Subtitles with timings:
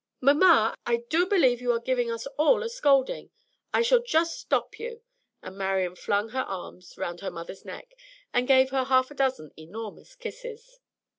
[0.19, 3.29] "Mamma, I do believe you are giving us all a scolding;
[3.71, 5.03] I shall just stop you."
[5.43, 7.93] And Marian flung her arms round her mother's neck,
[8.33, 10.79] and gave her half a dozen enormous kisses.